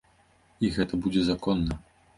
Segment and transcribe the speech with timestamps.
[0.65, 1.83] І гэта будзе законна.